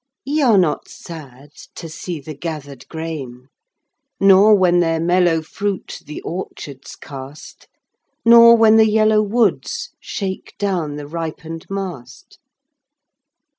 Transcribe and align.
Ye 0.25 0.41
are 0.41 0.57
not 0.57 0.87
sad 0.87 1.51
to 1.75 1.87
see 1.87 2.19
the 2.19 2.33
gathered 2.33 2.87
grain, 2.87 3.49
Nor 4.19 4.55
when 4.55 4.79
their 4.79 4.99
mellow 4.99 5.43
fruit 5.43 5.99
the 6.05 6.23
orchards 6.23 6.95
cast, 6.95 7.67
Nor 8.25 8.57
when 8.57 8.77
the 8.77 8.89
yellow 8.89 9.21
woods 9.21 9.91
shake 9.99 10.55
down 10.57 10.95
the 10.95 11.05
ripened 11.05 11.67
mast. 11.69 12.39